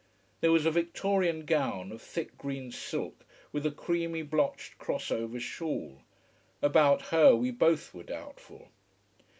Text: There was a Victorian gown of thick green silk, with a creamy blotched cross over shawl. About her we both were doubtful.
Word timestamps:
There 0.39 0.51
was 0.51 0.65
a 0.65 0.71
Victorian 0.71 1.45
gown 1.45 1.91
of 1.91 2.01
thick 2.01 2.35
green 2.35 2.71
silk, 2.71 3.23
with 3.51 3.67
a 3.67 3.71
creamy 3.71 4.23
blotched 4.23 4.79
cross 4.79 5.11
over 5.11 5.39
shawl. 5.39 6.01
About 6.59 7.03
her 7.13 7.35
we 7.35 7.51
both 7.51 7.93
were 7.93 8.01
doubtful. 8.01 8.69